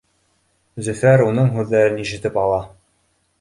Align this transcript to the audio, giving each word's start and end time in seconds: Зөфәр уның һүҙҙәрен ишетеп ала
Зөфәр 0.87 1.23
уның 1.27 1.51
һүҙҙәрен 1.59 2.01
ишетеп 2.05 2.41
ала 2.47 2.59